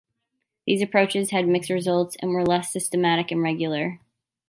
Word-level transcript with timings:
These 0.65 0.81
approaches 0.81 1.29
had 1.29 1.47
mixed 1.47 1.69
results 1.69 2.17
and 2.21 2.31
were 2.31 2.43
less 2.43 2.73
systematic 2.73 3.29
and 3.29 3.43
regular. 3.43 3.99